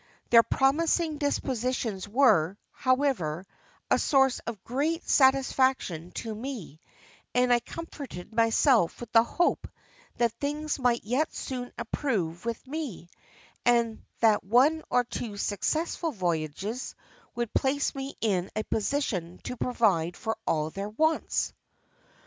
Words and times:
Their 0.31 0.41
promising 0.41 1.19
dispositions 1.19 2.07
were, 2.07 2.57
however, 2.71 3.45
a 3.91 3.99
source 3.99 4.39
of 4.47 4.63
great 4.63 5.07
satisfaction 5.07 6.09
to 6.13 6.33
me, 6.33 6.79
and 7.35 7.53
I 7.53 7.59
comforted 7.59 8.33
myself 8.33 8.99
with 8.99 9.11
the 9.11 9.21
hope 9.23 9.67
that 10.17 10.31
things 10.39 10.79
might 10.79 11.03
yet 11.03 11.35
soon 11.35 11.71
improve 11.77 12.45
with 12.45 12.65
me, 12.65 13.11
and 13.63 14.01
that 14.21 14.43
one 14.43 14.81
or 14.89 15.03
two 15.03 15.37
successful 15.37 16.11
voyages 16.11 16.95
would 17.35 17.53
place 17.53 17.93
me 17.93 18.15
in 18.21 18.49
a 18.55 18.63
position 18.63 19.39
to 19.43 19.55
provide 19.55 20.17
for 20.17 20.35
all 20.47 20.71
their 20.71 20.89
wants. 20.89 21.53